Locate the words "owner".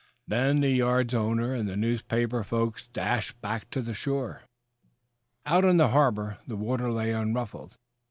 1.13-1.53